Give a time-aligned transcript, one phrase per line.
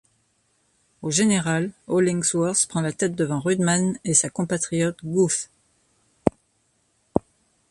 [1.03, 5.47] Au général, Hollingsworth prend la tête devant Rudman et sa compatriote Gough.